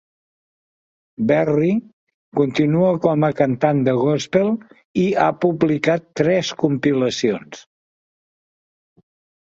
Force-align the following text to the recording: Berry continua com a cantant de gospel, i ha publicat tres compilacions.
Berry 1.31 1.73
continua 2.39 2.87
com 3.03 3.27
a 3.27 3.29
cantant 3.41 3.83
de 3.89 3.95
gospel, 4.05 4.51
i 5.05 5.07
ha 5.25 5.29
publicat 5.45 6.09
tres 6.23 6.53
compilacions. 6.65 7.65